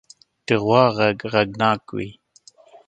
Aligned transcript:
د 0.47 0.49
غوا 0.63 0.83
غږ 0.97 1.17
غږناک 1.31 1.83
وي. 1.95 2.09